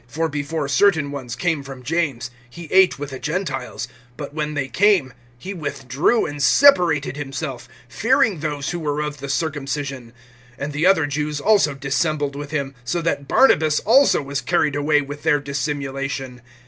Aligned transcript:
(12)For 0.11 0.31
before 0.31 0.67
certain 0.67 1.11
ones 1.11 1.35
came 1.35 1.61
from 1.61 1.83
James, 1.83 2.31
he 2.49 2.67
ate 2.71 2.97
with 2.97 3.11
the 3.11 3.19
Gentiles; 3.19 3.87
but 4.17 4.33
when 4.33 4.55
they 4.55 4.67
came, 4.67 5.13
he 5.37 5.53
withdrew 5.53 6.25
and 6.25 6.41
separated 6.41 7.17
himself, 7.17 7.69
fearing 7.87 8.39
those 8.39 8.71
who 8.71 8.79
were 8.79 9.01
of 9.01 9.17
the 9.17 9.29
circumcision. 9.29 10.11
(13)And 10.59 10.71
the 10.71 10.87
other 10.87 11.05
Jews 11.05 11.39
also 11.39 11.75
dissembled 11.75 12.35
with 12.35 12.49
him, 12.49 12.73
so 12.83 12.99
that 13.03 13.27
Barnabas 13.27 13.79
also 13.81 14.23
was 14.23 14.41
carried 14.41 14.75
away 14.75 15.01
with 15.01 15.21
their 15.21 15.39
dissimulation. 15.39 16.41